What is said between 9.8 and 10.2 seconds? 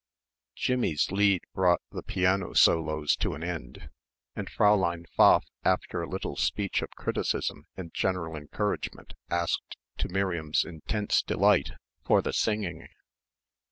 to